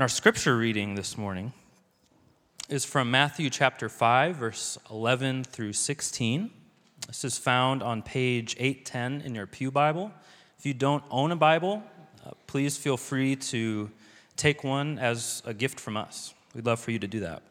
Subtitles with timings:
[0.00, 1.52] And our scripture reading this morning
[2.70, 6.50] is from Matthew chapter 5, verse 11 through 16.
[7.06, 10.10] This is found on page 810 in your Pew Bible.
[10.58, 11.82] If you don't own a Bible,
[12.24, 13.90] uh, please feel free to
[14.38, 16.32] take one as a gift from us.
[16.54, 17.42] We'd love for you to do that.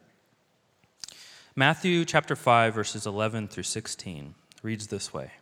[1.56, 5.34] Matthew chapter 5, verses 11 through 16 reads this way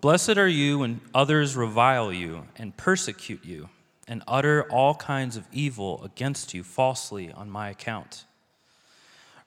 [0.00, 3.68] Blessed are you when others revile you and persecute you
[4.08, 8.24] and utter all kinds of evil against you falsely on my account.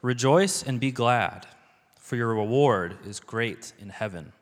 [0.02, 1.48] Rejoice and be glad,
[1.98, 4.34] for your reward is great in heaven.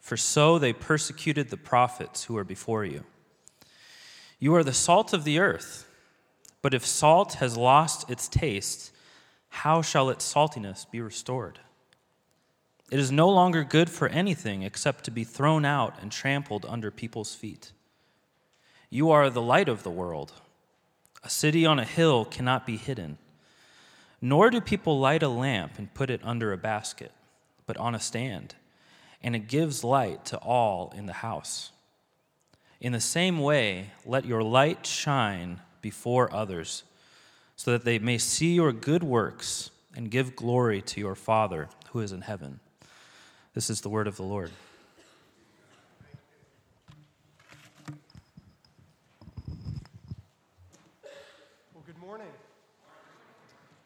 [0.00, 3.04] For so they persecuted the prophets who were before you.
[4.38, 5.88] You are the salt of the earth,
[6.60, 8.92] but if salt has lost its taste,
[9.48, 11.60] how shall its saltiness be restored?
[12.90, 16.90] It is no longer good for anything except to be thrown out and trampled under
[16.90, 17.72] people's feet.
[18.90, 20.32] You are the light of the world.
[21.22, 23.18] A city on a hill cannot be hidden.
[24.20, 27.12] Nor do people light a lamp and put it under a basket,
[27.66, 28.54] but on a stand,
[29.22, 31.72] and it gives light to all in the house.
[32.80, 36.82] In the same way, let your light shine before others
[37.56, 42.00] so that they may see your good works and give glory to your Father who
[42.00, 42.60] is in heaven.
[43.54, 44.50] This is the word of the Lord.
[51.72, 52.26] Well, good morning.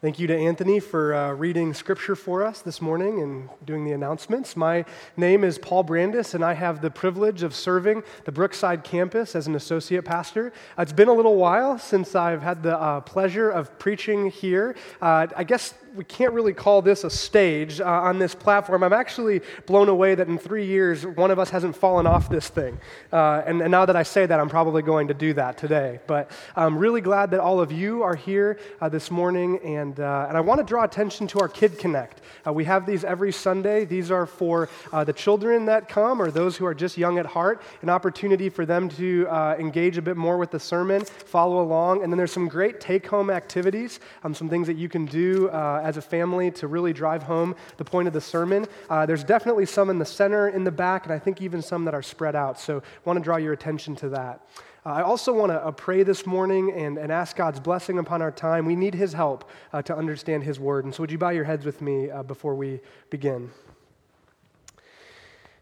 [0.01, 3.91] Thank you to Anthony for uh, reading scripture for us this morning and doing the
[3.91, 4.57] announcements.
[4.57, 4.85] My
[5.17, 9.49] name is Paul Brandis, and I have the privilege of serving the Brookside campus as
[9.49, 10.53] an associate pastor.
[10.79, 14.77] Uh, it's been a little while since I've had the uh, pleasure of preaching here.
[15.03, 18.85] Uh, I guess we can't really call this a stage uh, on this platform.
[18.85, 22.49] I'm actually blown away that in three years, one of us hasn't fallen off this
[22.49, 22.79] thing.
[23.13, 25.99] Uh, and, and, now that I say that, I'm probably going to do that today.
[26.07, 29.59] But I'm really glad that all of you are here uh, this morning.
[29.65, 32.21] And, uh, and I want to draw attention to our Kid Connect.
[32.47, 33.85] Uh, we have these every Sunday.
[33.85, 37.27] These are for uh, the children that come or those who are just young at
[37.27, 39.27] heart, an opportunity for them to
[39.59, 42.05] engage a bit more with the sermon, follow along.
[42.05, 45.49] And then there's some great take home activities, um, some things that you can do
[45.89, 48.67] as a family to really drive home the point of the sermon.
[48.91, 51.87] Uh, there's definitely some in the center, in the back, and I think even some
[51.87, 52.61] that are spread out.
[52.61, 54.47] So I want to draw your attention to that.
[54.85, 58.21] Uh, I also want to uh, pray this morning and, and ask God's blessing upon
[58.21, 58.67] our time.
[58.67, 60.85] We need His help uh, to understand His word.
[60.85, 63.51] And so, would you bow your heads with me uh, before we begin?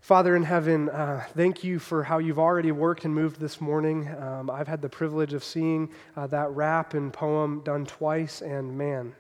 [0.01, 4.09] Father in heaven, uh, thank you for how you've already worked and moved this morning.
[4.21, 9.13] Um, I've had the privilege of seeing that rap and poem done twice, and man,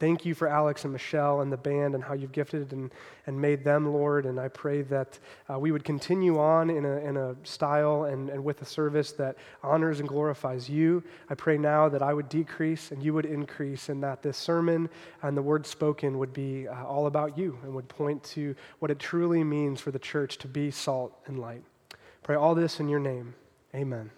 [0.00, 2.90] Thank you for Alex and Michelle and the band and how you've gifted and,
[3.28, 4.26] and made them, Lord.
[4.26, 5.18] And I pray that
[5.48, 9.12] uh, we would continue on in a, in a style and, and with a service
[9.12, 11.02] that honors and glorifies you.
[11.30, 14.90] I pray now that I would decrease and you would increase, and that this sermon
[15.22, 18.90] and the word spoken would be uh, all about you and would point to what
[18.90, 21.62] it truly means for the church to be salt and light.
[22.24, 23.34] Pray all this in your name.
[23.72, 24.10] Amen.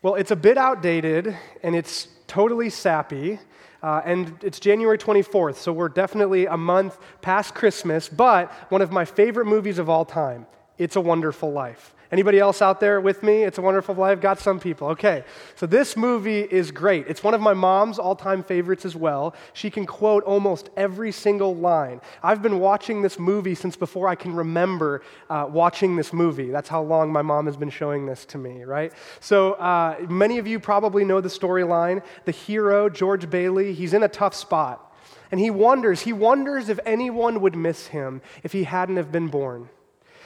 [0.00, 3.38] Well, it's a bit outdated and it's totally sappy.
[3.82, 8.92] Uh, and it's January 24th, so we're definitely a month past Christmas, but one of
[8.92, 10.46] my favorite movies of all time,
[10.76, 11.94] It's a Wonderful Life.
[12.12, 13.44] Anybody else out there with me?
[13.44, 14.20] It's a Wonderful Life?
[14.20, 14.88] Got some people.
[14.88, 15.22] Okay.
[15.54, 17.06] So this movie is great.
[17.06, 19.34] It's one of my mom's all time favorites as well.
[19.52, 22.00] She can quote almost every single line.
[22.20, 26.50] I've been watching this movie since before I can remember uh, watching this movie.
[26.50, 28.92] That's how long my mom has been showing this to me, right?
[29.20, 32.02] So uh, many of you probably know the storyline.
[32.24, 34.92] The hero, George Bailey, he's in a tough spot.
[35.30, 39.28] And he wonders, he wonders if anyone would miss him if he hadn't have been
[39.28, 39.68] born.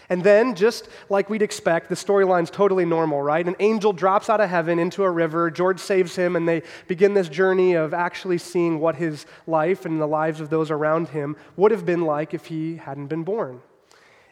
[0.09, 3.47] And then, just like we'd expect, the storyline's totally normal, right?
[3.47, 5.51] An angel drops out of heaven into a river.
[5.51, 10.01] George saves him, and they begin this journey of actually seeing what his life and
[10.01, 13.61] the lives of those around him would have been like if he hadn't been born.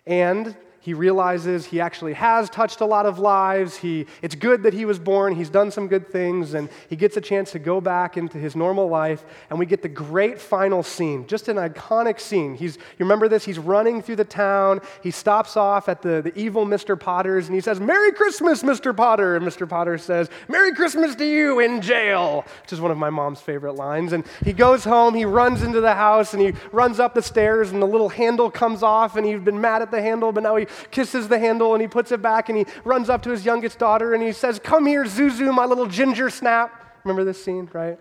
[0.06, 3.76] And he realizes he actually has touched a lot of lives.
[3.76, 5.32] He, it's good that he was born.
[5.32, 8.56] He's done some good things, and he gets a chance to go back into his
[8.56, 9.24] normal life.
[9.48, 12.56] And we get the great final scene, just an iconic scene.
[12.56, 13.44] He's, you remember this?
[13.44, 14.80] He's running through the town.
[15.04, 16.98] He stops off at the, the evil Mr.
[16.98, 18.94] Potter's, and he says, Merry Christmas, Mr.
[18.94, 19.36] Potter.
[19.36, 19.68] And Mr.
[19.68, 23.74] Potter says, Merry Christmas to you in jail, which is one of my mom's favorite
[23.74, 24.12] lines.
[24.12, 27.70] And he goes home, he runs into the house, and he runs up the stairs,
[27.70, 30.56] and the little handle comes off, and he'd been mad at the handle, but now
[30.56, 33.44] he kisses the handle and he puts it back and he runs up to his
[33.44, 36.98] youngest daughter and he says, Come here, Zuzu, my little ginger snap.
[37.04, 37.98] Remember this scene, right?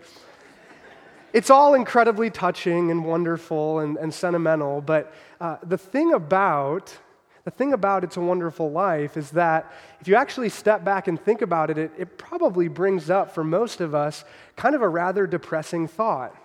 [1.32, 6.96] It's all incredibly touching and wonderful and, and sentimental, but uh, the thing about
[7.44, 11.18] The thing about It's a Wonderful Life is that if you actually step back and
[11.20, 14.88] think about it, it, it probably brings up for most of us kind of a
[14.88, 16.36] rather depressing thought.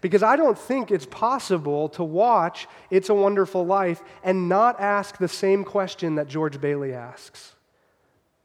[0.00, 5.18] Because I don't think it's possible to watch It's a Wonderful Life and not ask
[5.18, 7.54] the same question that George Bailey asks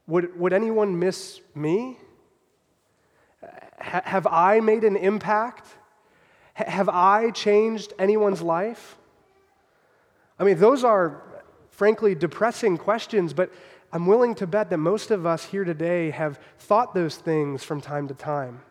[0.08, 1.98] Would, would anyone miss me?
[3.44, 5.68] H- have I made an impact?
[6.60, 8.98] H- have I changed anyone's life?
[10.40, 11.22] I mean, those are
[11.72, 13.52] frankly depressing questions, but
[13.92, 17.82] I'm willing to bet that most of us here today have thought those things from
[17.82, 18.62] time to time.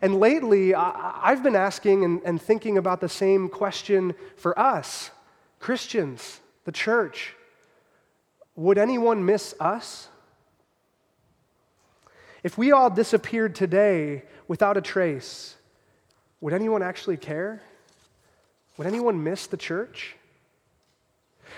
[0.00, 5.10] And lately, I've been asking and, and thinking about the same question for us,
[5.58, 7.34] Christians, the church.
[8.54, 10.08] Would anyone miss us?
[12.42, 15.56] If we all disappeared today without a trace,
[16.40, 17.62] would anyone actually care?
[18.76, 20.17] Would anyone miss the church?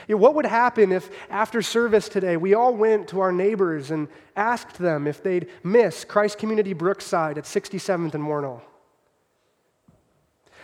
[0.08, 3.90] You know, what would happen if after service today we all went to our neighbors
[3.90, 8.62] and asked them if they'd miss Christ Community Brookside at 67th and Wornall?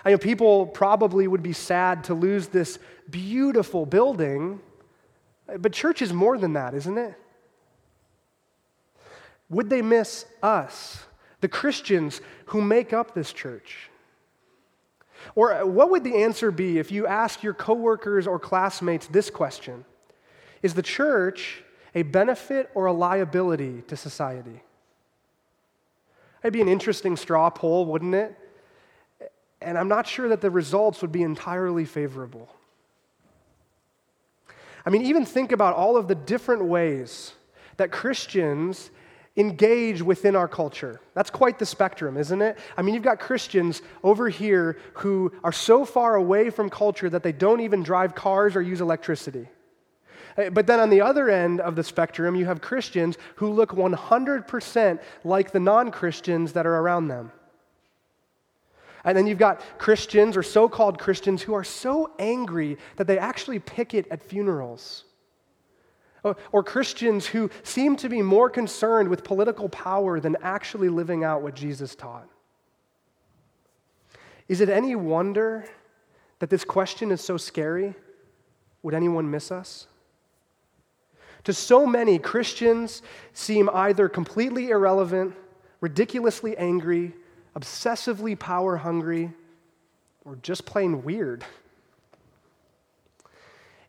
[0.05, 2.79] I know people probably would be sad to lose this
[3.11, 4.61] beautiful building,
[5.59, 7.15] but church is more than that, isn't it?
[9.49, 11.05] Would they miss us,
[11.41, 13.91] the Christians who make up this church?
[15.35, 19.85] Or what would the answer be if you asked your coworkers or classmates this question
[20.63, 21.63] Is the church
[21.95, 24.63] a benefit or a liability to society?
[26.43, 28.39] That'd be an interesting straw poll, wouldn't it?
[29.61, 32.49] And I'm not sure that the results would be entirely favorable.
[34.85, 37.33] I mean, even think about all of the different ways
[37.79, 38.91] that Christians
[39.37, 41.01] engage within our culture.
[41.15, 42.59] That's quite the spectrum, isn't it?
[42.77, 47.23] I mean, you've got Christians over here who are so far away from culture that
[47.23, 49.49] they don't even drive cars or use electricity.
[50.39, 53.71] Uh, but then on the other end of the spectrum, you have Christians who look
[53.71, 57.33] 100% like the non Christians that are around them.
[59.05, 63.19] And then you've got Christians or so called Christians who are so angry that they
[63.19, 65.05] actually picket at funerals
[66.53, 71.43] or Christians who seem to be more concerned with political power than actually living out
[71.43, 72.29] what Jesus taught.
[74.49, 75.67] Is it any wonder
[76.39, 77.95] that this question is so scary?
[78.83, 79.87] Would anyone miss us?
[81.45, 83.03] To so many, Christians
[83.33, 85.35] seem either completely irrelevant,
[85.81, 87.15] ridiculously angry,
[87.57, 89.33] obsessively power hungry,
[90.25, 91.45] or just plain weird.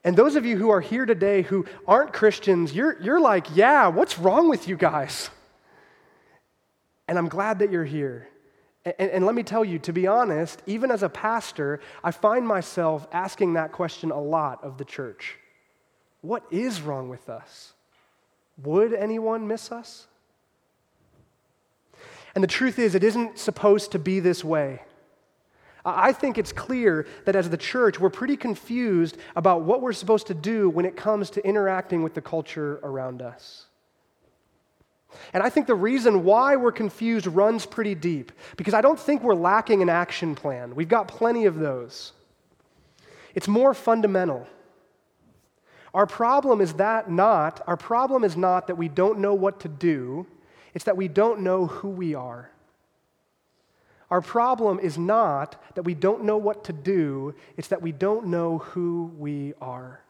[0.08, 3.88] And those of you who are here today who aren't Christians, you're, you're like, yeah,
[3.90, 5.30] what's wrong with you guys?
[7.10, 8.30] And I'm glad that you're here.
[8.86, 12.48] And, and, let me tell you, to be honest, even as a pastor, I find
[12.48, 15.36] myself asking that question a lot of the church.
[16.22, 17.74] What is wrong with us?
[18.64, 20.08] Would anyone miss us?
[22.34, 24.84] And the truth is, it isn't supposed to be this way.
[25.90, 30.28] I think it's clear that as the church, we're pretty confused about what we're supposed
[30.28, 33.68] to do when it comes to interacting with the culture around us.
[35.34, 39.24] And I think the reason why we're confused runs pretty deep because I don't think
[39.24, 40.76] we're lacking an action plan.
[40.76, 42.12] We've got plenty of those.
[43.34, 44.46] It's more fundamental.
[45.94, 49.70] Our problem is that not, our problem is not that we don't know what to
[49.70, 50.28] do,
[50.74, 52.52] it's that we don't know who we are.
[54.10, 58.28] Our problem is not that we don't know what to do, it's that we don't
[58.28, 60.02] know who we are.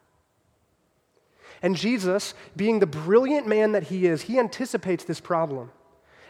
[1.62, 5.72] And Jesus, being the brilliant man that he is, he anticipates this problem.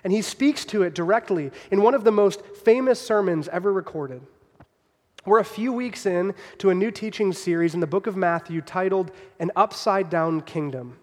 [0.04, 4.22] And he speaks to it directly in one of the most famous sermons ever recorded.
[5.26, 8.62] We're a few weeks in to a new teaching series in the book of Matthew
[8.62, 10.98] titled An Upside Down Kingdom.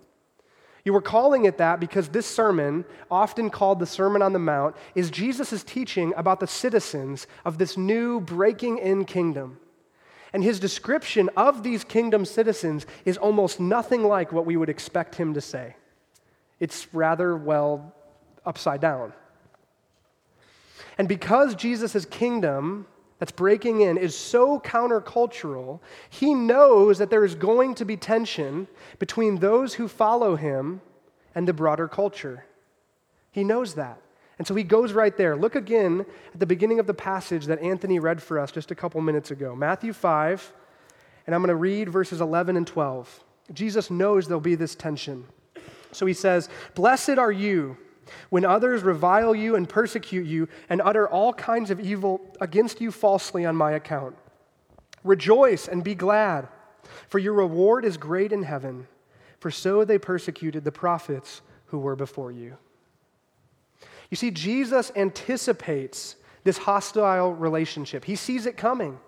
[0.84, 4.76] You were calling it that because this sermon, often called the Sermon on the Mount,
[4.94, 9.58] is Jesus' teaching about the citizens of this new breaking in kingdom.
[10.34, 15.14] And his description of these kingdom citizens is almost nothing like what we would expect
[15.14, 15.76] him to say.
[16.60, 17.94] It's rather, well,
[18.44, 19.14] upside down.
[20.98, 22.86] And because Jesus' kingdom
[23.18, 25.80] that's breaking in is so countercultural,
[26.10, 28.66] he knows that there is going to be tension
[28.98, 30.80] between those who follow him
[31.34, 32.44] and the broader culture.
[33.30, 34.00] He knows that.
[34.38, 35.36] And so he goes right there.
[35.36, 38.74] Look again at the beginning of the passage that Anthony read for us just a
[38.74, 40.52] couple minutes ago Matthew 5,
[41.26, 43.24] and I'm going to read verses 11 and 12.
[43.52, 45.24] Jesus knows there'll be this tension.
[45.92, 47.76] So he says, Blessed are you
[48.30, 52.90] when others revile you and persecute you and utter all kinds of evil against you
[52.90, 54.16] falsely on my account.
[55.02, 56.48] Rejoice and be glad,
[57.08, 58.86] For your reward is great in heaven,
[59.38, 62.56] for so they persecuted the prophets who were before you.
[64.10, 69.00] You see, Jesus anticipates this hostile relationship, he sees it coming.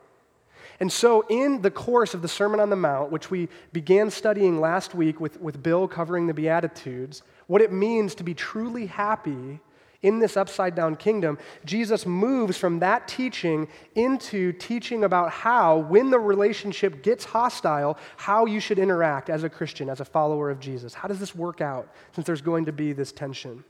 [0.78, 4.60] And so, in the course of the Sermon on the Mount, which we began studying
[4.60, 9.60] last week with, with Bill covering the Beatitudes, what it means to be truly happy
[10.02, 16.10] in this upside down kingdom, Jesus moves from that teaching into teaching about how, when
[16.10, 20.60] the relationship gets hostile, how you should interact as a Christian, as a follower of
[20.60, 20.94] Jesus.
[20.94, 23.64] How does this work out since there's going to be this tension?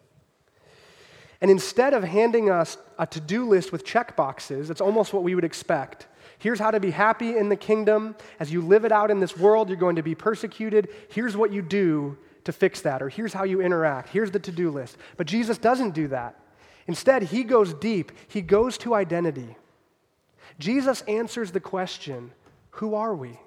[1.41, 5.23] And instead of handing us a to do list with check boxes, it's almost what
[5.23, 6.07] we would expect.
[6.39, 8.15] Here's how to be happy in the kingdom.
[8.39, 10.89] As you live it out in this world, you're going to be persecuted.
[11.11, 14.09] Here's what you do to fix that, or here's how you interact.
[14.11, 14.97] Here's the to do list.
[15.17, 16.39] But Jesus doesn't do that.
[16.87, 19.57] Instead, he goes deep, he goes to identity.
[20.59, 22.33] Jesus answers the question
[22.71, 23.41] who are we?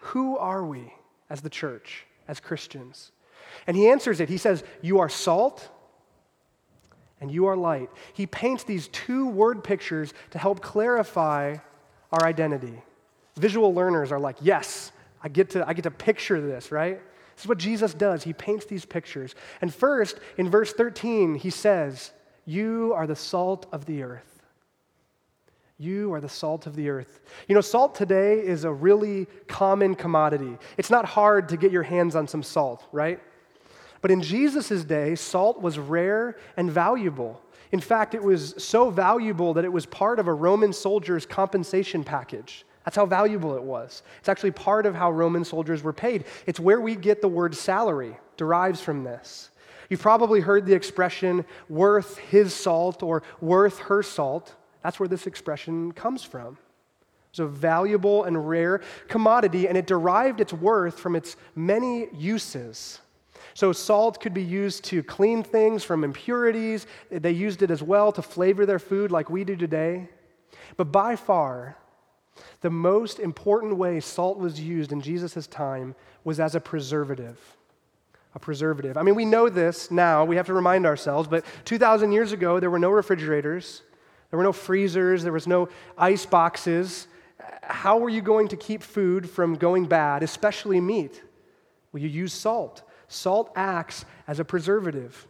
[0.00, 0.92] Who are we
[1.28, 3.10] as the church, as Christians?
[3.66, 4.28] And he answers it.
[4.28, 5.68] He says, You are salt
[7.20, 7.90] and you are light.
[8.12, 11.56] He paints these two word pictures to help clarify
[12.12, 12.82] our identity.
[13.36, 17.00] Visual learners are like, yes, I get to, I get to picture this, right?
[17.34, 18.24] This is what Jesus does.
[18.24, 19.34] He paints these pictures.
[19.60, 22.12] And first, in verse 13, he says,
[22.46, 24.42] You are the salt of the earth.
[25.78, 27.20] You are the salt of the earth.
[27.46, 30.58] You know, salt today is a really common commodity.
[30.76, 33.20] It's not hard to get your hands on some salt, right?
[34.00, 37.40] But in Jesus' day, salt was rare and valuable.
[37.72, 42.04] In fact, it was so valuable that it was part of a Roman soldier's compensation
[42.04, 42.64] package.
[42.84, 44.02] That's how valuable it was.
[44.18, 46.24] It's actually part of how Roman soldiers were paid.
[46.46, 49.50] It's where we get the word salary, derives from this.
[49.90, 54.54] You've probably heard the expression worth his salt or worth her salt.
[54.82, 56.56] That's where this expression comes from.
[57.30, 63.00] It's a valuable and rare commodity, and it derived its worth from its many uses.
[63.54, 66.86] So, salt could be used to clean things from impurities.
[67.10, 70.08] They used it as well to flavor their food like we do today.
[70.76, 71.76] But by far,
[72.60, 77.38] the most important way salt was used in Jesus' time was as a preservative.
[78.34, 78.96] A preservative.
[78.96, 82.60] I mean, we know this now, we have to remind ourselves, but 2,000 years ago,
[82.60, 83.82] there were no refrigerators,
[84.30, 87.08] there were no freezers, there was no ice boxes.
[87.62, 91.22] How were you going to keep food from going bad, especially meat?
[91.92, 92.82] Well, you use salt.
[93.08, 95.26] Salt acts as a preservative.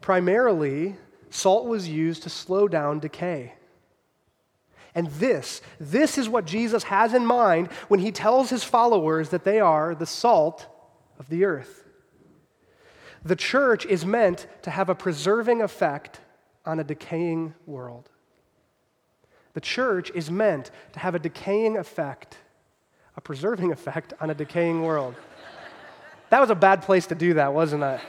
[0.00, 0.96] Primarily,
[1.30, 3.54] salt was used to slow down decay.
[4.94, 9.44] And this, this is what Jesus has in mind when he tells his followers that
[9.44, 10.66] they are the salt
[11.18, 11.84] of the earth.
[13.24, 16.20] The church is meant to have a preserving effect
[16.64, 18.08] on a decaying world.
[19.54, 22.38] The church is meant to have a decaying effect,
[23.16, 25.14] a preserving effect on a decaying world.
[26.30, 28.00] That was a bad place to do that, wasn't it?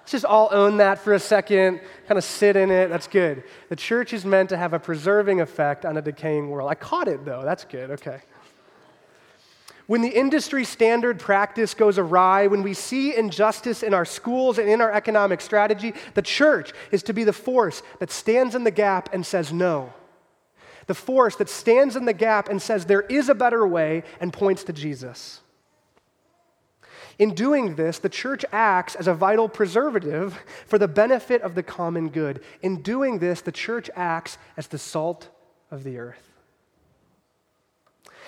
[0.00, 2.88] Let's just all own that for a second, kind of sit in it.
[2.88, 3.44] That's good.
[3.68, 6.70] The church is meant to have a preserving effect on a decaying world.
[6.70, 7.42] I caught it though.
[7.44, 7.92] That's good.
[7.92, 8.20] Okay.
[9.86, 14.68] When the industry standard practice goes awry, when we see injustice in our schools and
[14.68, 18.70] in our economic strategy, the church is to be the force that stands in the
[18.70, 19.92] gap and says no.
[20.86, 24.32] The force that stands in the gap and says there is a better way and
[24.32, 25.40] points to Jesus.
[27.22, 30.36] In doing this, the church acts as a vital preservative
[30.66, 32.42] for the benefit of the common good.
[32.62, 35.28] In doing this, the church acts as the salt
[35.70, 36.32] of the earth.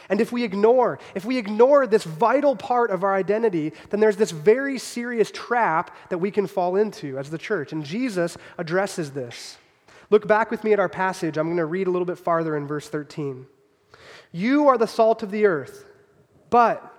[0.08, 4.16] And if we ignore, if we ignore this vital part of our identity, then there's
[4.16, 7.72] this very serious trap that we can fall into as the church.
[7.72, 9.58] And Jesus addresses this.
[10.08, 11.36] Look back with me at our passage.
[11.36, 13.44] I'm going to read a little bit farther in verse 13.
[14.30, 15.84] You are the salt of the earth,
[16.48, 16.93] but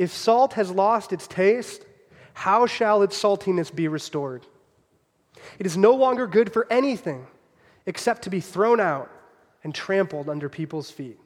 [0.00, 1.84] if salt has lost its taste,
[2.32, 4.46] how shall its saltiness be restored?
[5.58, 7.26] It is no longer good for anything
[7.84, 9.10] except to be thrown out
[9.62, 11.20] and trampled under people's feet.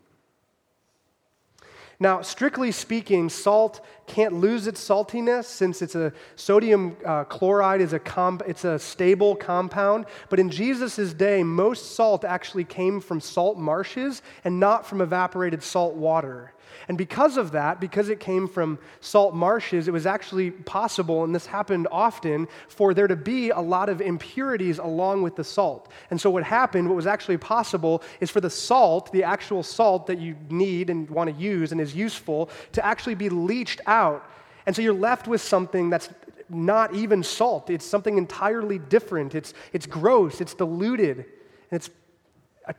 [2.00, 7.92] Now, strictly speaking, salt can't lose its saltiness since it's a sodium uh, chloride is
[7.92, 10.06] a comp- it's a stable compound.
[10.28, 15.62] But in Jesus' day, most salt actually came from salt marshes and not from evaporated
[15.62, 16.54] salt water.
[16.88, 21.34] And because of that, because it came from salt marshes, it was actually possible, and
[21.34, 25.90] this happened often, for there to be a lot of impurities along with the salt.
[26.10, 30.06] And so, what happened, what was actually possible, is for the salt, the actual salt
[30.06, 34.28] that you need and want to use and is useful, to actually be leached out.
[34.66, 36.08] And so, you're left with something that's
[36.48, 39.34] not even salt, it's something entirely different.
[39.34, 41.26] It's, it's gross, it's diluted, and
[41.70, 41.90] it's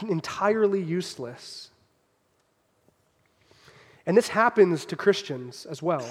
[0.04, 1.72] entirely useless.
[4.06, 6.06] And this happens to Christians as well.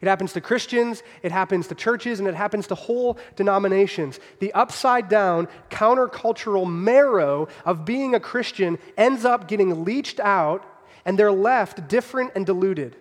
[0.00, 4.20] It happens to Christians, it happens to churches, and it happens to whole denominations.
[4.40, 10.64] The upside down, countercultural marrow of being a Christian ends up getting leached out,
[11.04, 12.96] and they're left different and deluded,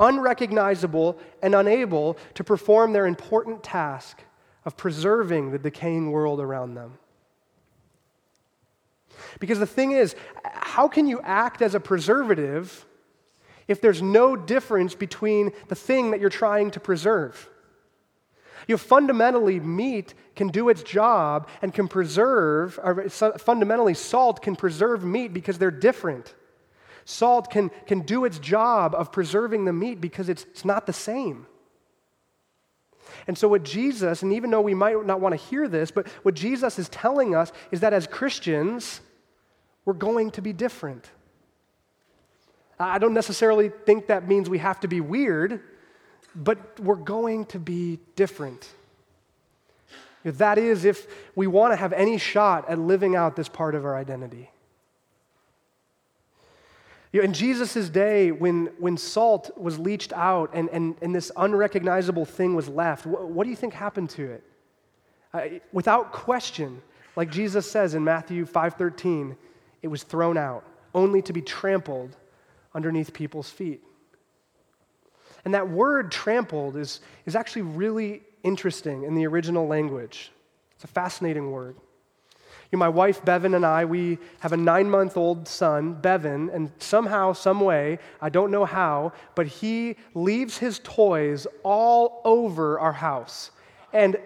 [0.00, 4.22] unrecognizable and unable to perform their important task
[4.64, 6.98] of preserving the decaying world around them.
[9.38, 12.86] Because the thing is, how can you act as a preservative
[13.70, 17.48] if there's no difference between the thing that you're trying to preserve.
[18.66, 24.56] You know, fundamentally, meat can do its job and can preserve, or fundamentally, salt can
[24.56, 26.34] preserve meat because they're different.
[27.04, 30.92] Salt can, can do its job of preserving the meat because it's, it's not the
[30.92, 31.46] same.
[33.28, 36.08] And so, what Jesus, and even though we might not want to hear this, but
[36.22, 39.00] what Jesus is telling us is that as Christians,
[39.84, 41.10] we're going to be different.
[42.78, 45.60] I don't necessarily think that means we have to be weird,
[46.34, 48.68] but we're going to be different.
[50.24, 53.84] That is, if we want to have any shot at living out this part of
[53.84, 54.50] our identity.
[57.12, 62.54] In Jesus' day, when, when salt was leached out and, and, and this unrecognizable thing
[62.54, 64.44] was left, what, what do you think happened to it?
[65.34, 65.40] Uh,
[65.72, 66.80] without question,
[67.16, 69.36] like Jesus says in Matthew 5:13,
[69.82, 72.16] it was thrown out, only to be trampled
[72.74, 73.82] underneath people's feet.
[75.44, 80.30] And that word trampled is, is actually really interesting in the original language.
[80.74, 81.76] It's a fascinating word.
[82.70, 86.50] You know, my wife, Bevan, and I, we have a nine month old son, Bevan,
[86.50, 92.78] and somehow, some way, I don't know how, but he leaves his toys all over
[92.78, 93.50] our house.
[93.92, 94.18] And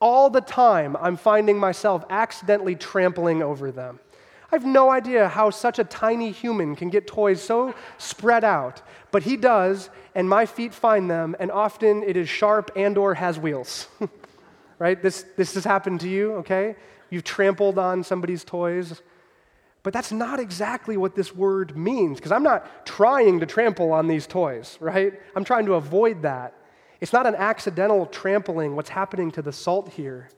[0.00, 4.00] all the time, I'm finding myself accidentally trampling over them.
[4.52, 8.82] I have no idea how such a tiny human can get toys so spread out,
[9.10, 13.14] but he does, and my feet find them, and often it is sharp and or
[13.14, 13.88] has wheels.
[14.78, 15.02] right?
[15.02, 16.76] This, this has happened to you, okay?
[17.08, 19.00] You've trampled on somebody's toys.
[19.82, 24.06] But that's not exactly what this word means, because I'm not trying to trample on
[24.06, 25.14] these toys, right?
[25.34, 26.52] I'm trying to avoid that.
[27.00, 30.28] It's not an accidental trampling, what's happening to the salt here.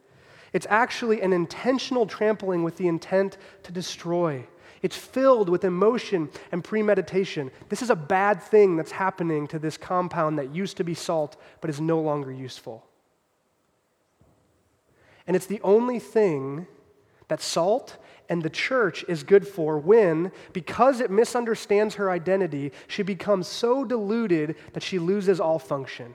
[0.54, 4.46] It's actually an intentional trampling with the intent to destroy.
[4.82, 7.50] It's filled with emotion and premeditation.
[7.68, 11.36] This is a bad thing that's happening to this compound that used to be salt
[11.60, 12.86] but is no longer useful.
[15.26, 16.68] And it's the only thing
[17.28, 17.96] that salt
[18.28, 23.84] and the church is good for when, because it misunderstands her identity, she becomes so
[23.84, 26.14] diluted that she loses all function.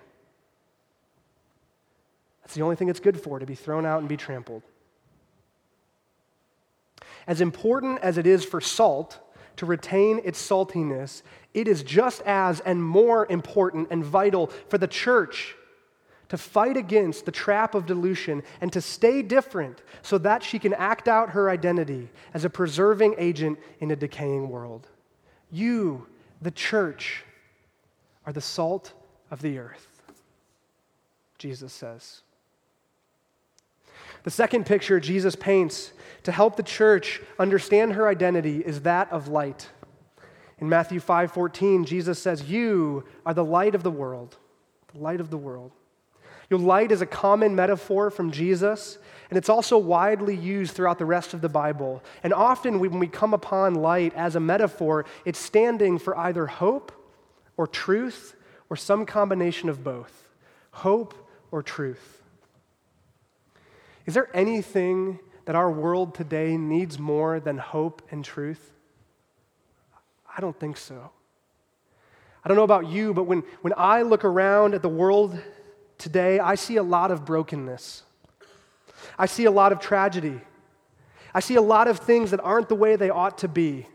[2.50, 4.64] It's the only thing it's good for, to be thrown out and be trampled.
[7.28, 9.20] As important as it is for salt
[9.58, 11.22] to retain its saltiness,
[11.54, 15.54] it is just as and more important and vital for the church
[16.30, 20.74] to fight against the trap of dilution and to stay different so that she can
[20.74, 24.88] act out her identity as a preserving agent in a decaying world.
[25.52, 26.08] You,
[26.42, 27.24] the church,
[28.26, 28.94] are the salt
[29.30, 30.02] of the earth,
[31.38, 32.24] Jesus says.
[34.24, 39.28] The second picture Jesus paints to help the church understand her identity is that of
[39.28, 39.70] light.
[40.60, 44.38] In Matthew 5:14, Jesus says, "You are the light of the world."
[44.94, 45.72] The light of the world.
[46.50, 48.98] Your light is a common metaphor from Jesus,
[49.30, 52.04] and it's also widely used throughout the rest of the Bible.
[52.24, 56.92] And often when we come upon light as a metaphor, it's standing for either hope
[57.56, 58.36] or truth
[58.70, 60.28] or some combination of both.
[60.72, 61.14] Hope
[61.52, 62.19] or truth.
[64.10, 68.72] Is there anything that our world today needs more than hope and truth?
[70.36, 71.12] I don't think so.
[72.44, 75.40] I don't know about you, but when, when I look around at the world
[76.00, 78.02] today, I see a lot of brokenness.
[79.16, 80.42] I see a lot of tragedy.
[81.32, 83.86] I see a lot of things that aren't the way they ought to be.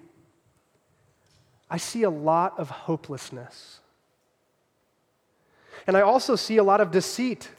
[1.68, 3.80] I see a lot of hopelessness.
[5.88, 7.50] And I also see a lot of deceit,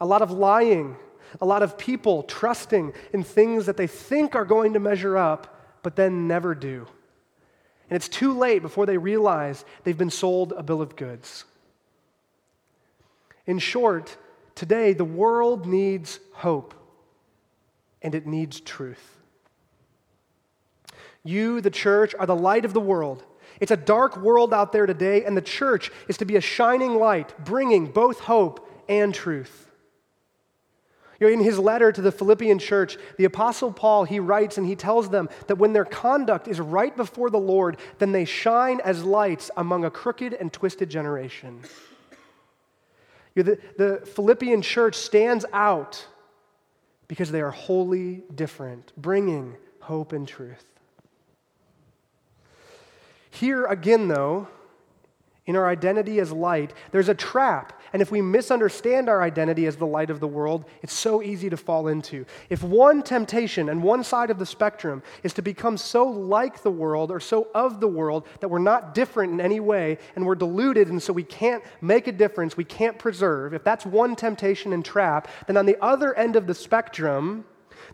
[0.00, 0.96] a lot of lying,
[1.40, 5.80] a lot of people trusting in things that they think are going to measure up,
[5.82, 6.86] but then never do.
[7.90, 11.44] And it's too late before they realize they've been sold a bill of goods.
[13.46, 14.16] In short,
[14.54, 16.74] today the world needs hope
[18.00, 19.18] and it needs truth.
[21.24, 23.24] You, the church, are the light of the world.
[23.60, 26.96] It's a dark world out there today, and the church is to be a shining
[26.96, 29.63] light, bringing both hope and truth.
[31.20, 34.66] You know, in his letter to the Philippian church, the Apostle Paul, he writes and
[34.66, 38.80] he tells them that when their conduct is right before the Lord, then they shine
[38.80, 41.60] as lights among a crooked and twisted generation.
[43.34, 43.60] You know, the,
[44.00, 46.04] the Philippian church stands out
[47.08, 50.64] because they are wholly different, bringing hope and truth.
[53.30, 54.48] Here again, though,
[55.46, 57.80] in our identity as light, there's a trap.
[57.94, 61.48] And if we misunderstand our identity as the light of the world, it's so easy
[61.48, 62.26] to fall into.
[62.50, 66.72] If one temptation and one side of the spectrum is to become so like the
[66.72, 70.34] world or so of the world that we're not different in any way and we're
[70.34, 74.72] deluded and so we can't make a difference, we can't preserve, if that's one temptation
[74.72, 77.44] and trap, then on the other end of the spectrum,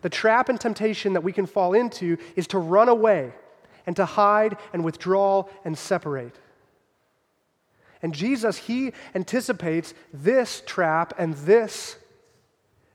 [0.01, 3.31] the trap and temptation that we can fall into is to run away
[3.85, 6.39] and to hide and withdraw and separate.
[8.01, 11.97] And Jesus, he anticipates this trap and this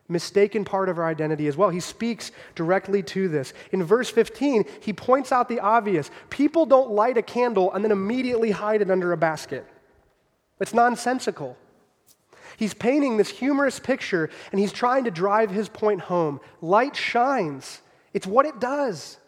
[0.08, 1.70] mistaken part of our identity as well.
[1.70, 3.52] He speaks directly to this.
[3.72, 7.92] In verse 15, he points out the obvious people don't light a candle and then
[7.92, 9.66] immediately hide it under a basket.
[10.60, 11.56] It's nonsensical.
[12.56, 16.40] He's painting this humorous picture and he's trying to drive his point home.
[16.60, 17.82] Light shines,
[18.14, 19.18] it's what it does.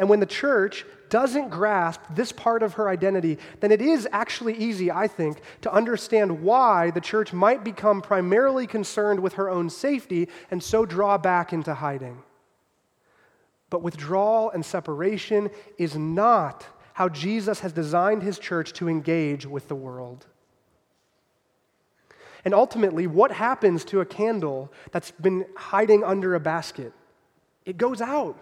[0.00, 4.54] And when the church doesn't grasp this part of her identity, then it is actually
[4.54, 9.68] easy, I think, to understand why the church might become primarily concerned with her own
[9.68, 12.22] safety and so draw back into hiding.
[13.68, 19.68] But withdrawal and separation is not how Jesus has designed his church to engage with
[19.68, 20.26] the world.
[22.42, 26.94] And ultimately, what happens to a candle that's been hiding under a basket?
[27.66, 28.38] It goes out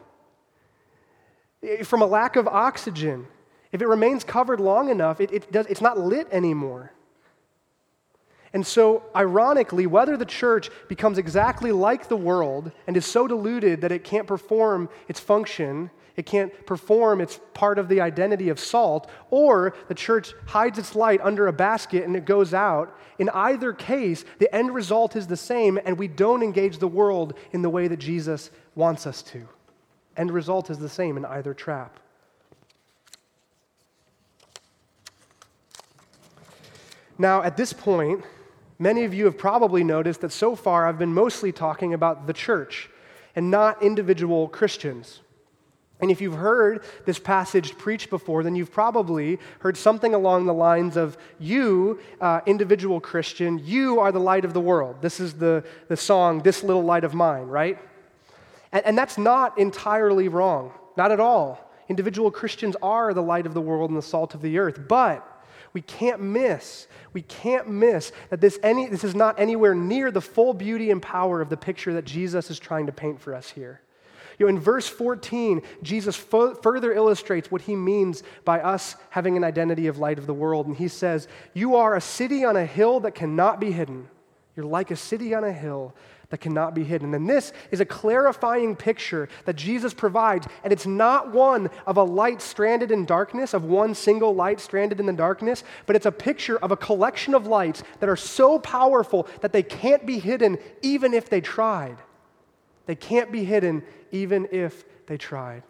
[1.63, 3.27] Eh, from a lack of oxygen.
[3.73, 6.93] If it remains covered long enough, it, it does, it's not lit anymore.
[8.53, 13.83] And so, ironically, whether the church becomes exactly like the world and is so deluded
[13.83, 18.59] that it can't perform its function, it can't perform its part of the identity of
[18.59, 23.29] salt, or the church hides its light under a basket and it goes out, in
[23.31, 27.61] either case, the end result is the same, and we don't engage the world in
[27.61, 29.47] the way that Jesus wants us to.
[30.19, 32.01] End result is the same in either trap.
[37.17, 38.25] Now, at this point,
[38.79, 42.33] many of you have probably noticed that so far I've been mostly talking about the
[42.33, 42.91] church
[43.37, 45.21] and not individual Christians.
[46.01, 50.55] And if you've heard this passage preached before, then you've probably heard something along the
[50.55, 54.97] lines of, You, uh, individual Christian, you are the light of the world.
[55.01, 57.79] This is the, the song, This Little Light of Mine, right?
[58.73, 61.65] And, and that's not entirely wrong, not at all.
[61.89, 65.25] Individual Christians are the light of the world and the salt of the earth, but
[65.73, 70.21] we can't miss, we can't miss that this, any, this is not anywhere near the
[70.21, 73.51] full beauty and power of the picture that Jesus is trying to paint for us
[73.51, 73.81] here.
[74.39, 79.43] You know, in verse 14, Jesus further illustrates what he means by us having an
[79.43, 80.69] identity of light of the world.
[80.69, 84.09] And he says, You are a city on a hill that cannot be hidden.
[84.55, 85.95] You're like a city on a hill
[86.31, 87.15] that cannot be hidden.
[87.15, 90.47] And this is a clarifying picture that Jesus provides.
[90.63, 95.01] And it's not one of a light stranded in darkness, of one single light stranded
[95.01, 98.59] in the darkness, but it's a picture of a collection of lights that are so
[98.59, 101.97] powerful that they can't be hidden even if they tried.
[102.85, 105.63] They can't be hidden even if they tried.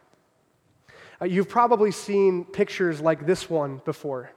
[1.21, 4.31] Uh, you've probably seen pictures like this one before.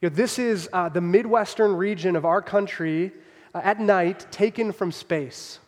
[0.00, 3.12] You know, this is uh, the Midwestern region of our country
[3.54, 5.58] uh, at night taken from space.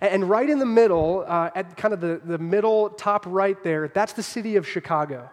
[0.00, 3.62] And, and right in the middle, uh, at kind of the, the middle top right
[3.62, 5.30] there, that's the city of Chicago.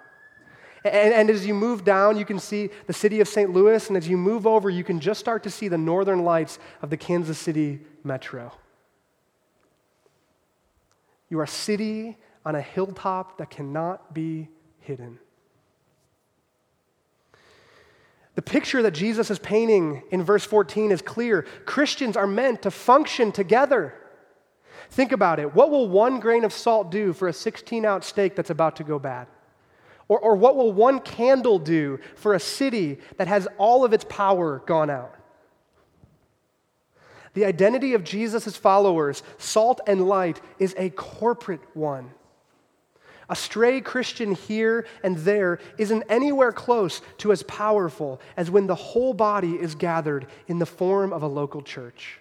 [0.83, 3.49] And, and, as you move down, you can see the city of St.
[3.49, 3.87] Louis.
[3.87, 6.91] And as you move over, you can just start to see the northern lights of
[6.91, 8.51] the Kansas City metro.
[11.29, 14.47] You are a city on a hilltop that cannot be
[14.79, 15.17] hidden.
[18.35, 21.43] The picture that Jesus is painting in verse 14 is clear.
[21.65, 23.93] Christians are meant to function together.
[24.89, 25.55] Think about it.
[25.55, 28.83] What will one grain of salt do for a 16 ounce steak that's about to
[28.83, 29.27] go bad?
[30.07, 34.05] Or, or what will one candle do for a city that has all of its
[34.07, 35.15] power gone out?
[37.33, 42.11] The identity of Jesus' followers, salt and light, is a corporate one.
[43.29, 48.75] A stray Christian here and there isn't anywhere close to as powerful as when the
[48.75, 52.19] whole body is gathered in the form of a local church.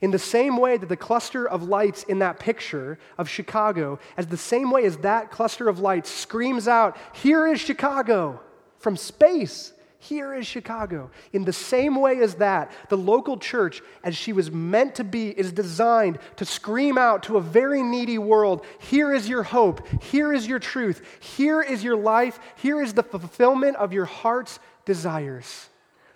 [0.00, 4.26] In the same way that the cluster of lights in that picture of Chicago, as
[4.26, 8.40] the same way as that cluster of lights screams out, Here is Chicago
[8.78, 11.10] from space, Here is Chicago.
[11.34, 15.28] In the same way as that, the local church, as she was meant to be,
[15.28, 19.86] is designed to scream out to a very needy world Here is your hope.
[20.02, 21.02] Here is your truth.
[21.20, 22.40] Here is your life.
[22.56, 25.68] Here is the fulfillment of your heart's desires.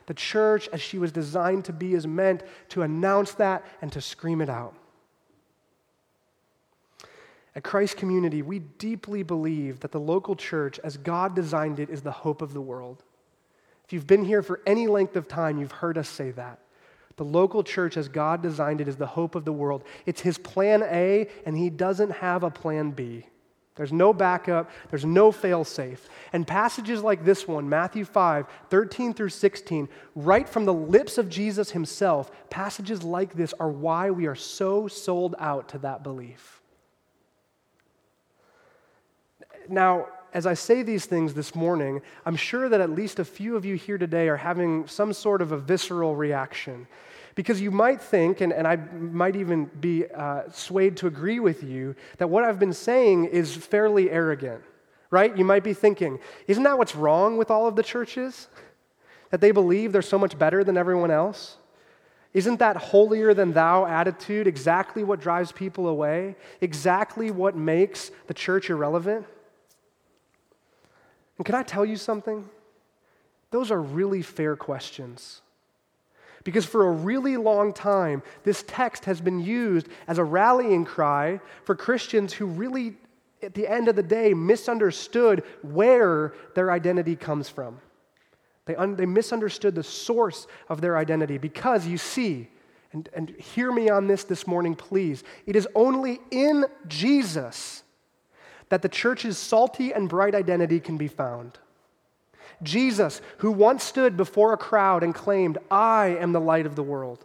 [0.06, 4.00] The church, as she was designed to be, is meant to announce that and to
[4.00, 4.74] scream it out.
[7.54, 12.00] At Christ Community, we deeply believe that the local church, as God designed it, is
[12.00, 13.02] the hope of the world.
[13.84, 16.58] If you've been here for any length of time, you've heard us say that.
[17.16, 19.84] The local church, as God designed it, is the hope of the world.
[20.04, 23.26] It's his plan A, and he doesn't have a plan B.
[23.76, 26.08] There's no backup, there's no fail safe.
[26.32, 31.28] And passages like this one, Matthew 5, 13 through 16, right from the lips of
[31.28, 36.62] Jesus himself, passages like this are why we are so sold out to that belief.
[39.68, 43.56] Now, as I say these things this morning, I'm sure that at least a few
[43.56, 46.88] of you here today are having some sort of a visceral reaction.
[47.36, 51.62] Because you might think, and, and I might even be uh, swayed to agree with
[51.62, 54.62] you, that what I've been saying is fairly arrogant,
[55.10, 55.36] right?
[55.36, 56.18] You might be thinking,
[56.48, 58.48] isn't that what's wrong with all of the churches?
[59.30, 61.58] That they believe they're so much better than everyone else?
[62.32, 66.34] Isn't that holier than thou attitude exactly what drives people away?
[66.60, 69.26] Exactly what makes the church irrelevant?
[71.36, 72.48] And can I tell you something?
[73.50, 75.42] Those are really fair questions.
[76.42, 81.40] Because for a really long time, this text has been used as a rallying cry
[81.64, 82.96] for Christians who really,
[83.42, 87.80] at the end of the day, misunderstood where their identity comes from.
[88.66, 92.48] They, un- they misunderstood the source of their identity because you see,
[92.92, 97.83] and, and hear me on this this morning, please, it is only in Jesus
[98.68, 101.58] that the church's salty and bright identity can be found.
[102.62, 106.82] Jesus, who once stood before a crowd and claimed, I am the light of the
[106.82, 107.24] world.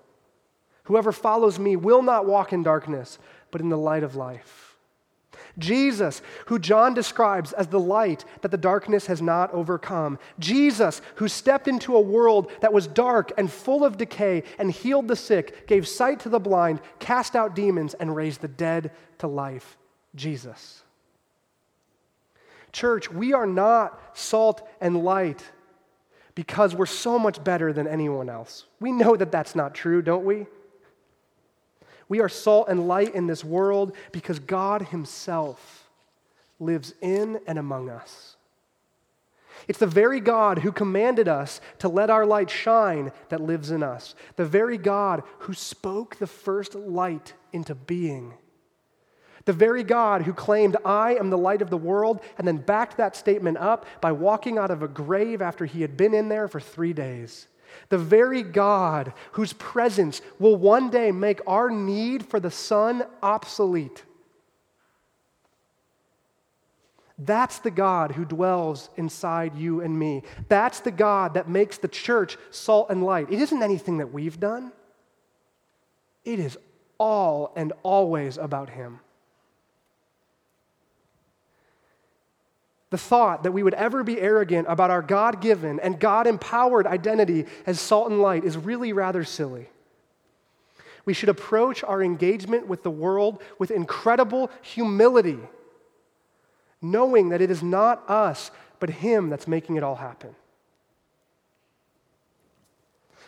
[0.84, 3.19] Whoever follows me will not walk in darkness,
[3.52, 4.69] but in the light of life.
[5.58, 10.17] Jesus, who John describes as the light that the darkness has not overcome.
[10.39, 15.08] Jesus, who stepped into a world that was dark and full of decay and healed
[15.08, 19.28] the sick, gave sight to the blind, cast out demons, and raised the dead to
[19.28, 19.78] life.
[20.15, 20.84] Jesus.
[22.71, 25.43] Church, we are not salt and light
[26.36, 28.65] because we're so much better than anyone else.
[28.79, 30.45] We know that that's not true, don't we?
[32.08, 35.89] We are salt and light in this world because God Himself
[36.60, 38.36] lives in and among us.
[39.67, 43.84] It's the very God who commanded us to let our light shine that lives in
[43.84, 44.15] us.
[44.36, 48.34] The very God who spoke the first light into being
[49.50, 52.98] the very God who claimed, I am the light of the world, and then backed
[52.98, 56.48] that statement up by walking out of a grave after he had been in there
[56.48, 57.48] for three days.
[57.90, 64.04] The very God whose presence will one day make our need for the sun obsolete.
[67.18, 70.22] That's the God who dwells inside you and me.
[70.48, 73.32] That's the God that makes the church salt and light.
[73.32, 74.74] It isn't anything that we've done,
[76.24, 76.56] it is
[77.00, 79.00] all and always about Him.
[82.89, 86.88] The thought that we would ever be arrogant about our God given and God empowered
[86.88, 89.69] identity as salt and light is really rather silly.
[91.06, 95.39] We should approach our engagement with the world with incredible humility,
[96.82, 100.36] knowing that it is not us, but Him that's making it all happen.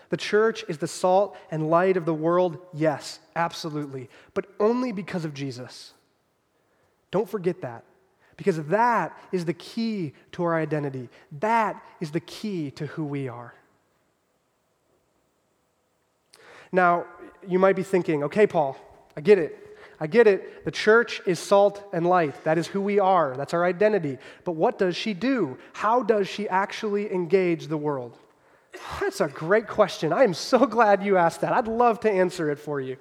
[0.10, 5.24] The church is the salt and light of the world, yes, absolutely, but only because
[5.24, 5.93] of Jesus.
[7.12, 7.84] Don't forget that.
[8.41, 11.10] Because that is the key to our identity.
[11.41, 13.54] That is the key to who we are.
[16.71, 17.06] Now,
[17.47, 18.77] you might be thinking, okay, Paul,
[19.15, 19.77] I get it.
[19.99, 20.65] I get it.
[20.65, 22.43] The church is salt and light.
[22.43, 23.38] That is who we are.
[23.38, 24.17] That's our identity.
[24.43, 25.60] But what does she do?
[25.73, 28.17] How does she actually engage the world?
[28.99, 30.12] That's a great question.
[30.12, 31.54] I am so glad you asked that.
[31.54, 32.97] I'd love to answer it for you.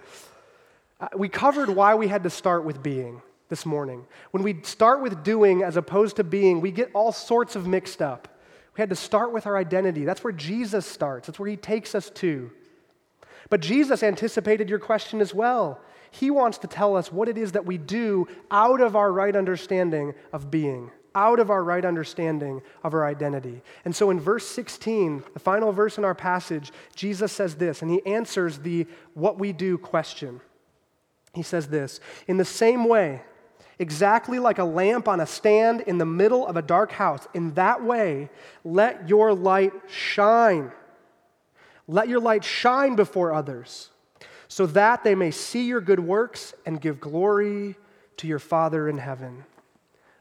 [1.00, 4.06] Uh, we covered why we had to start with being this morning.
[4.30, 8.00] When we start with doing as opposed to being, we get all sorts of mixed
[8.00, 8.28] up.
[8.74, 10.04] We had to start with our identity.
[10.04, 12.50] That's where Jesus starts, that's where he takes us to.
[13.50, 15.80] But Jesus anticipated your question as well.
[16.12, 19.34] He wants to tell us what it is that we do out of our right
[19.34, 23.62] understanding of being, out of our right understanding of our identity.
[23.84, 27.90] And so in verse 16, the final verse in our passage, Jesus says this, and
[27.90, 30.40] he answers the what we do question.
[31.34, 33.22] He says this In the same way,
[33.80, 37.26] exactly like a lamp on a stand in the middle of a dark house.
[37.34, 38.30] In that way,
[38.62, 40.70] let your light shine.
[41.88, 43.90] Let your light shine before others,
[44.46, 47.74] so that they may see your good works and give glory
[48.18, 49.44] to your Father in heaven.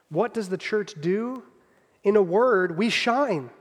[0.10, 1.44] What does the church do?
[2.04, 3.52] In a word, we shine.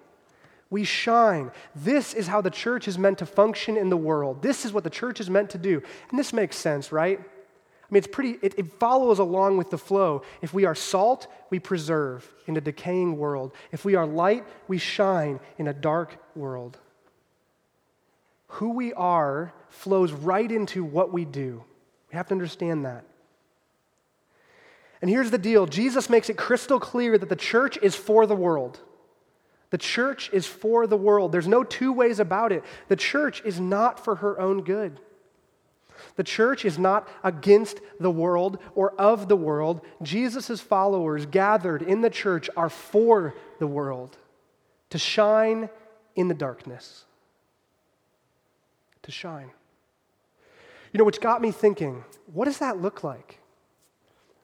[0.71, 1.51] We shine.
[1.75, 4.43] This is how the church is meant to function in the world.
[4.43, 5.83] This is what the church is meant to do.
[6.11, 7.21] And this makes sense, right?
[7.89, 10.23] I mean, it's pretty, it, it, follows along with the flow.
[10.43, 13.55] If we are salt, we preserve in a decaying world.
[13.73, 16.77] If we are light, we shine in a dark world.
[18.49, 21.65] Who we are flows right into what we do.
[22.11, 23.05] We have to understand that.
[25.01, 28.37] And here's the deal Jesus makes it crystal clear that the church is for the
[28.37, 28.81] world.
[29.71, 31.33] The church is for the world.
[31.33, 32.65] There's no two ways about it.
[32.89, 34.99] The church is not for her own good.
[36.17, 39.81] The church is not against the world or of the world.
[40.03, 44.17] Jesus' followers gathered in the church are for the world
[44.91, 45.69] to shine
[46.15, 47.05] in the darkness.
[49.03, 49.51] To shine.
[50.93, 53.39] You know, which got me thinking what does that look like?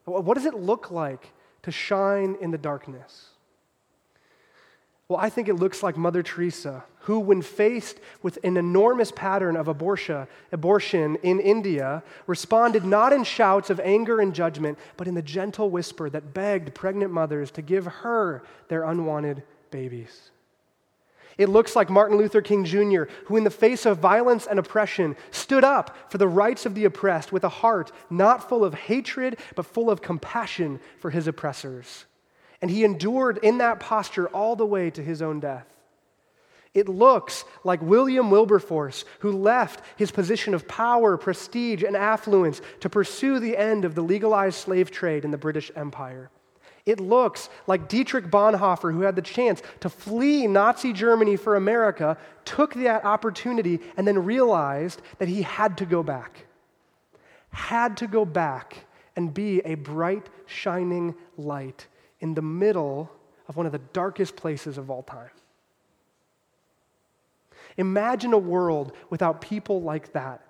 [0.05, 1.31] What does it look like
[1.63, 3.29] to shine in the darkness?
[5.07, 9.55] Well, I think it looks like Mother Teresa, who, when faced with an enormous pattern
[9.55, 15.13] of abortion, abortion in India, responded not in shouts of anger and judgment, but in
[15.13, 20.31] the gentle whisper that begged pregnant mothers to give her their unwanted babies.
[21.37, 25.15] It looks like Martin Luther King Jr., who, in the face of violence and oppression,
[25.29, 29.37] stood up for the rights of the oppressed with a heart not full of hatred,
[29.53, 32.05] but full of compassion for his oppressors.
[32.61, 35.67] And he endured in that posture all the way to his own death.
[36.75, 42.89] It looks like William Wilberforce, who left his position of power, prestige, and affluence to
[42.89, 46.29] pursue the end of the legalized slave trade in the British Empire.
[46.85, 52.17] It looks like Dietrich Bonhoeffer, who had the chance to flee Nazi Germany for America,
[52.43, 56.45] took that opportunity and then realized that he had to go back.
[57.51, 61.87] Had to go back and be a bright, shining light
[62.19, 63.11] in the middle
[63.47, 65.29] of one of the darkest places of all time.
[67.77, 70.41] Imagine a world without people like that.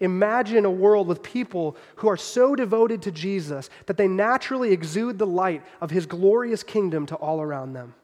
[0.00, 5.18] Imagine a world with people who are so devoted to Jesus that they naturally exude
[5.18, 7.94] the light of his glorious kingdom to all around them.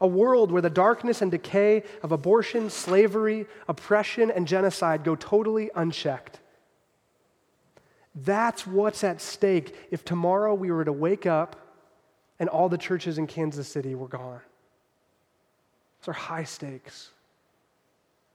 [0.00, 5.70] A world where the darkness and decay of abortion, slavery, oppression, and genocide go totally
[5.74, 6.40] unchecked.
[8.14, 11.56] That's what's at stake if tomorrow we were to wake up
[12.38, 14.40] and all the churches in Kansas City were gone.
[16.00, 17.10] Those are high stakes.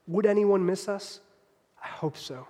[0.06, 1.20] Would anyone miss us?
[1.82, 2.46] I hope so.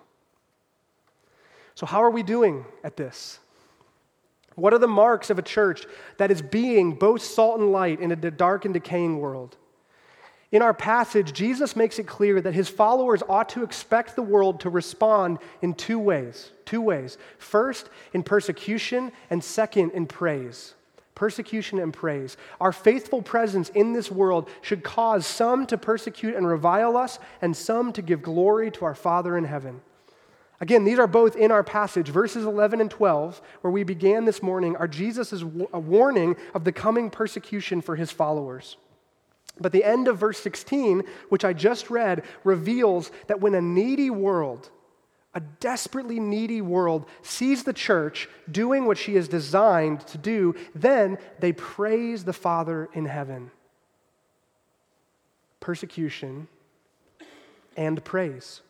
[1.74, 3.38] So, how are we doing at this?
[4.54, 5.84] What are the marks of a church
[6.16, 9.56] that is being both salt and light in a dark and decaying world?
[10.56, 14.60] In our passage, Jesus makes it clear that his followers ought to expect the world
[14.60, 16.50] to respond in two ways.
[16.64, 17.18] Two ways.
[17.36, 20.72] First, in persecution, and second, in praise.
[21.14, 22.38] Persecution and praise.
[22.58, 27.54] Our faithful presence in this world should cause some to persecute and revile us, and
[27.54, 29.82] some to give glory to our Father in heaven.
[30.62, 32.08] Again, these are both in our passage.
[32.08, 37.10] Verses 11 and 12, where we began this morning, are Jesus' warning of the coming
[37.10, 38.78] persecution for his followers.
[39.58, 44.10] But the end of verse 16, which I just read, reveals that when a needy
[44.10, 44.70] world,
[45.34, 51.18] a desperately needy world, sees the church doing what she is designed to do, then
[51.38, 53.50] they praise the Father in heaven.
[55.60, 56.48] Persecution
[57.76, 58.60] and praise.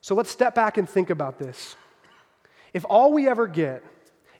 [0.00, 1.76] So let's step back and think about this.
[2.72, 3.82] If all we ever get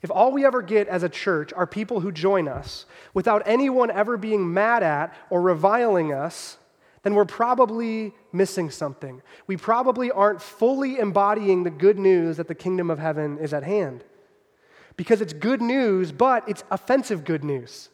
[0.03, 3.91] if all we ever get as a church are people who join us without anyone
[3.91, 6.59] ever being mad at or reviling us,
[7.03, 9.23] then we're probably missing something.
[9.47, 13.65] We probably aren't fully embodying the good news that the kingdom of heaven is at
[13.65, 14.05] hand.
[14.97, 17.89] Because it's good news, but it's offensive good news.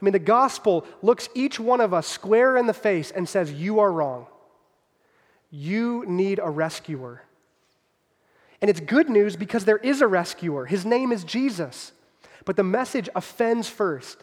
[0.00, 3.52] I mean, the gospel looks each one of us square in the face and says,
[3.52, 4.26] You are wrong.
[5.50, 7.22] You need a rescuer.
[8.60, 10.66] And it's good news because there is a rescuer.
[10.66, 11.92] His name is Jesus.
[12.44, 14.22] But the message offends first.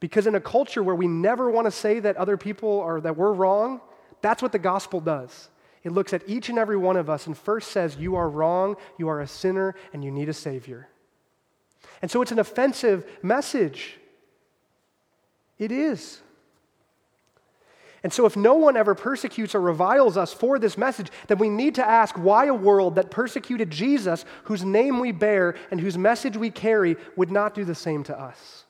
[0.00, 3.16] Because in a culture where we never want to say that other people or that
[3.16, 3.80] we're wrong,
[4.22, 5.48] that's what the gospel does.
[5.82, 8.76] It looks at each and every one of us and first says, You are wrong,
[8.98, 10.88] you are a sinner, and you need a Savior.
[12.02, 13.98] And so it's an offensive message.
[15.58, 16.20] It is.
[18.06, 21.48] And so, if no one ever persecutes or reviles us for this message, then we
[21.48, 25.98] need to ask why a world that persecuted Jesus, whose name we bear and whose
[25.98, 28.62] message we carry, would not do the same to us.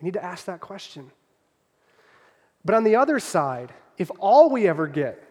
[0.00, 1.12] We need to ask that question.
[2.64, 5.22] But on the other side, if all we ever get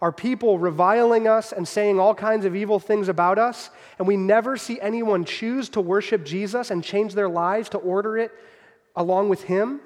[0.00, 4.16] are people reviling us and saying all kinds of evil things about us, and we
[4.16, 8.32] never see anyone choose to worship Jesus and change their lives to order it
[8.96, 9.80] along with Him,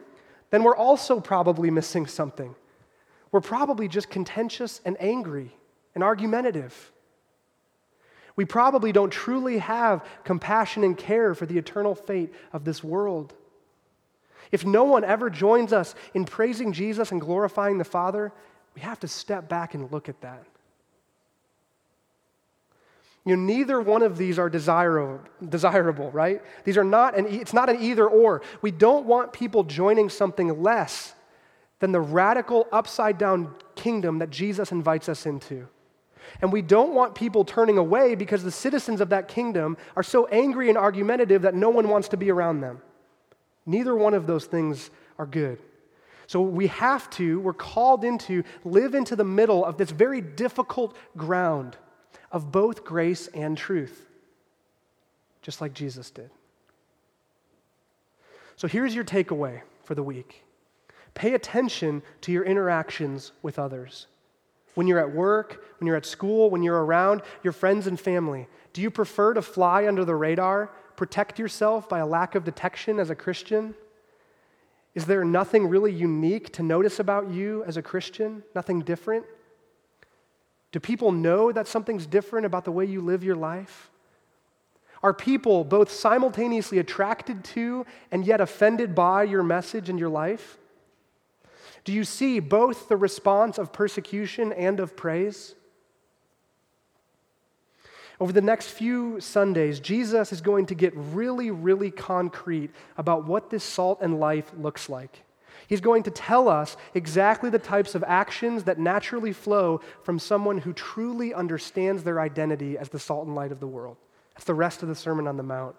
[0.51, 2.55] then we're also probably missing something.
[3.33, 5.55] We're probably just contentious and angry
[5.95, 6.93] and argumentative.
[8.37, 13.35] We probably don't truly have compassion and care for the eternal fate of this world.
[14.53, 18.33] If no one ever joins us in praising Jesus and glorifying the Father,
[18.75, 20.45] we have to step back and look at that.
[23.27, 26.41] You know, neither one of these are desirable, desirable, right?
[26.63, 28.41] These are not an, it's not an either or.
[28.63, 31.13] We don't want people joining something less
[31.81, 35.67] than the radical upside down kingdom that Jesus invites us into.
[36.41, 40.27] And we don't want people turning away because the citizens of that kingdom are so
[40.27, 42.81] angry and argumentative that no one wants to be around them.
[43.67, 45.59] Neither one of those things are good.
[46.29, 50.97] So we have to, we're called into, live into the middle of this very difficult
[51.17, 51.77] ground
[52.31, 54.07] of both grace and truth,
[55.43, 56.31] just like Jesus did.
[58.57, 60.43] So here's your takeaway for the week
[61.15, 64.07] pay attention to your interactions with others.
[64.75, 68.47] When you're at work, when you're at school, when you're around your friends and family,
[68.75, 73.01] do you prefer to fly under the radar, protect yourself by a lack of detection
[73.01, 73.75] as a Christian?
[74.95, 78.43] Is there nothing really unique to notice about you as a Christian?
[78.55, 79.25] Nothing different?
[80.77, 83.89] Do people know that something's different about the way you live your life?
[85.03, 90.59] Are people both simultaneously attracted to and yet offended by your message and your life?
[91.85, 95.55] Do you see both the response of persecution and of praise?
[98.21, 103.49] Over the next few Sundays, Jesus is going to get really, really concrete about what
[103.49, 105.23] this salt and life looks like.
[105.69, 110.59] He's going to tell us exactly the types of actions that naturally flow from someone
[110.59, 113.97] who truly understands their identity as the salt and light of the world.
[114.35, 115.75] That's the rest of the Sermon on the Mount.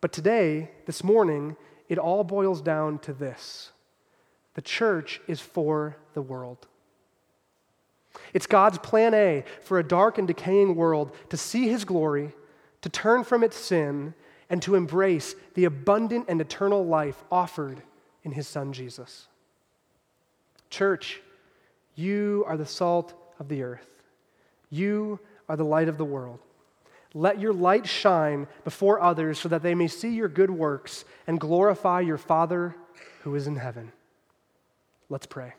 [0.00, 1.56] But today, this morning,
[1.88, 3.72] it all boils down to this
[4.54, 6.66] the church is for the world.
[8.32, 12.32] It's God's plan A for a dark and decaying world to see his glory,
[12.80, 14.14] to turn from its sin,
[14.50, 17.82] and to embrace the abundant and eternal life offered
[18.24, 19.26] in his son Jesus.
[20.70, 21.20] Church,
[21.94, 23.86] you are the salt of the earth.
[24.70, 26.40] You are the light of the world.
[27.14, 31.40] Let your light shine before others so that they may see your good works and
[31.40, 32.76] glorify your Father
[33.22, 33.92] who is in heaven.
[35.08, 35.54] Let's pray.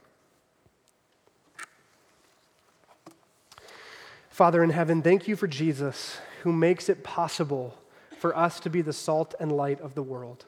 [4.30, 7.78] Father in heaven, thank you for Jesus who makes it possible
[8.20, 10.46] for us to be the salt and light of the world.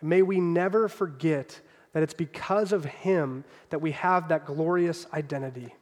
[0.00, 1.60] May we never forget
[1.92, 5.74] that it's because of him that we have that glorious identity.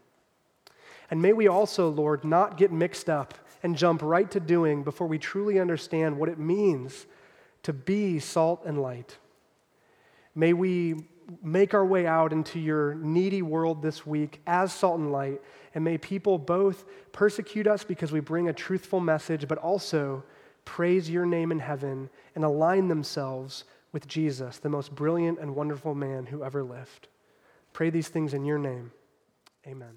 [1.10, 5.06] And may we also, Lord, not get mixed up and jump right to doing before
[5.06, 7.06] we truly understand what it means
[7.62, 9.18] to be salt and light.
[10.34, 11.06] May we
[11.42, 15.40] make our way out into your needy world this week as salt and light,
[15.74, 20.22] and may people both persecute us because we bring a truthful message, but also
[20.64, 25.94] praise your name in heaven and align themselves with Jesus, the most brilliant and wonderful
[25.94, 27.08] man who ever lived.
[27.72, 28.92] Pray these things in your name.
[29.66, 29.96] Amen.